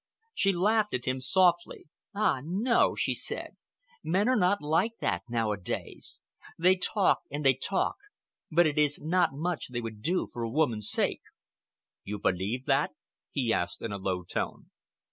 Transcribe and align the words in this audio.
She 0.33 0.51
laughed 0.51 0.95
at 0.95 1.05
him 1.05 1.19
softly. 1.19 1.85
"Ah, 2.15 2.41
no!" 2.43 2.95
she 2.95 3.13
said. 3.13 3.57
"Men 4.03 4.27
are 4.29 4.35
not 4.35 4.59
like 4.59 4.93
that, 4.99 5.21
nowadays. 5.29 6.19
They 6.57 6.75
talk 6.75 7.19
and 7.29 7.45
they 7.45 7.53
talk, 7.53 7.97
but 8.49 8.65
it 8.65 8.79
is 8.79 8.99
not 8.99 9.31
much 9.35 9.67
they 9.67 9.79
would 9.79 10.01
do 10.01 10.25
for 10.33 10.41
a 10.41 10.49
woman's 10.49 10.89
sake." 10.89 11.21
"You 12.03 12.17
believe 12.17 12.65
that?" 12.65 12.93
he 13.29 13.53
asked, 13.53 13.83
in 13.83 13.91
a 13.91 13.97
low 13.99 14.23
tone. 14.23 14.71